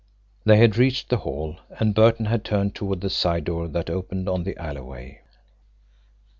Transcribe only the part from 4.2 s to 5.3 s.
on the alleyway.